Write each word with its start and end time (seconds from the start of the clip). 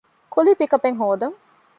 ކުލީ 0.33 0.51
ޕިކަޕެއް 0.59 0.99
ހޯދަން 1.01 1.37